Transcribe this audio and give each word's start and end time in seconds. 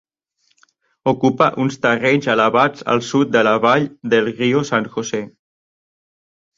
Ocupa 1.11 1.49
uns 1.65 1.77
terrenys 1.83 2.29
elevats 2.35 2.87
al 2.97 3.05
sud 3.11 3.33
de 3.37 3.47
la 3.51 3.55
vall 3.69 3.89
del 4.17 4.35
Rio 4.43 4.67
San 4.75 4.93
Jose. 4.99 5.25